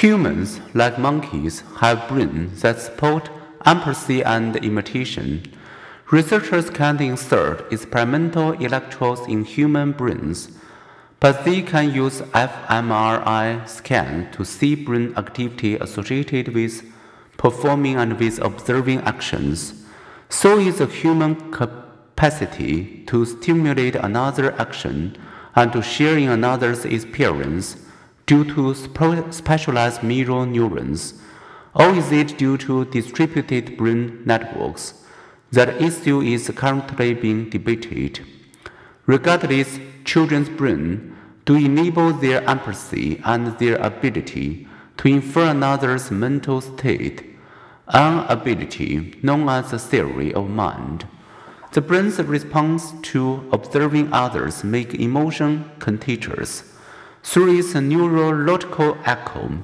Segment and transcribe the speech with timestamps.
[0.00, 3.30] Humans, like monkeys, have brains that support
[3.66, 5.42] empathy and imitation.
[6.12, 10.52] Researchers can insert experimental electrodes in human brains,
[11.18, 16.84] but they can use fMRI scan to see brain activity associated with
[17.36, 19.84] performing and with observing actions.
[20.28, 25.16] So is the human capacity to stimulate another action
[25.56, 27.87] and to share in another's experience
[28.28, 28.74] due to
[29.32, 31.14] specialized mirror neurons,
[31.74, 34.92] or is it due to distributed brain networks?
[35.50, 38.20] That issue is currently being debated.
[39.06, 47.24] Regardless, children's brain do enable their empathy and their ability to infer another's mental state,
[47.88, 51.08] an ability known as the theory of mind.
[51.72, 56.74] The brain's response to observing others make emotion contagious.
[57.22, 59.62] Through its neurological echo,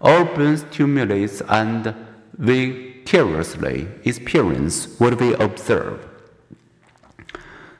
[0.00, 1.94] our brain stimulates and
[2.36, 6.06] vicariously experience what we observe.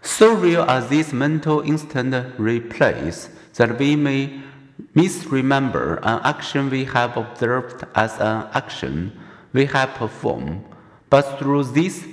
[0.02, 4.40] So real are these mental instant replays that we may
[4.94, 9.12] misremember an action we have observed as an action
[9.52, 10.64] we have performed,
[11.10, 12.06] but through this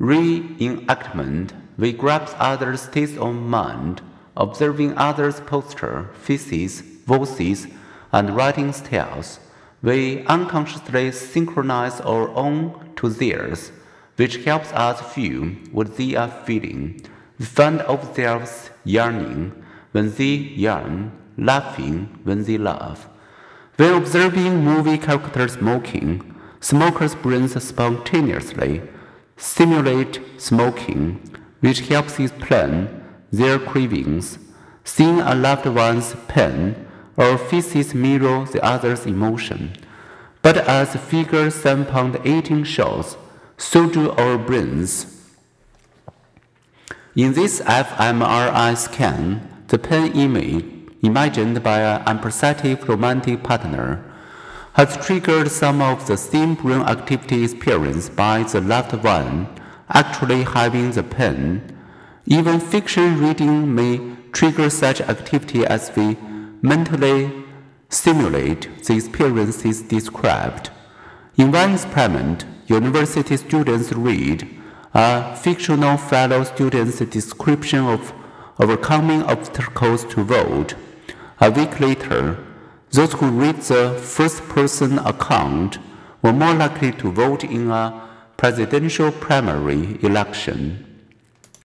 [0.00, 4.00] reenactment, we grasp others' states of mind,
[4.36, 7.66] observing others' posture, faces, voices,
[8.12, 9.40] and writing styles.
[9.82, 13.70] We unconsciously synchronize our own to theirs,
[14.16, 17.04] which helps us feel what they are feeling.
[17.38, 19.52] We find ourselves yearning
[19.92, 23.08] when they yearn, laughing when they laugh.
[23.76, 28.82] When observing movie characters smoking, smokers' brains spontaneously
[29.36, 31.20] simulate smoking,
[31.60, 34.38] which helps explain their cravings.
[34.84, 36.86] Seeing a loved one's pain
[37.16, 39.72] or faces mirror the other's emotion.
[40.42, 43.16] But as figure 7.18 shows,
[43.56, 45.06] so do our brains.
[47.16, 50.64] In this fMRI scan, the pain image
[51.02, 54.04] imagined by an empathetic romantic partner
[54.74, 59.46] has triggered some of the same brain activity experienced by the loved one
[59.88, 61.62] actually having the pain.
[62.26, 64.00] Even fiction reading may
[64.32, 66.16] trigger such activity as we
[66.62, 67.30] mentally
[67.90, 70.70] simulate the experiences described.
[71.36, 74.48] In one experiment, university students read
[74.94, 78.14] a fictional fellow student's description of
[78.58, 80.74] overcoming obstacles to vote.
[81.42, 82.38] A week later,
[82.90, 85.78] those who read the first person account
[86.22, 88.08] were more likely to vote in a
[88.38, 90.93] presidential primary election.